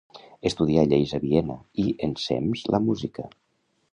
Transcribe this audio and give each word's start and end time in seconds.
Estudià 0.49 0.85
Lleis 0.93 1.13
a 1.17 1.19
Viena, 1.25 1.59
i 1.85 1.85
ensems 2.09 2.65
la 2.77 2.83
música. 2.89 3.29